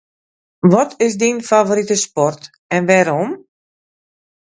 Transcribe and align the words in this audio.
Wat 0.71 0.91
is 1.05 1.13
dyn 1.21 1.39
favorite 1.49 1.95
sport 2.05 2.41
en 2.75 2.81
wêrom? 2.89 3.31